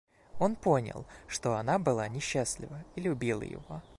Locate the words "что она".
1.27-1.77